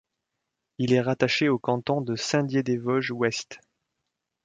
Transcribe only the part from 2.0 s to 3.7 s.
de Saint-Dié-des-Vosges-Ouest.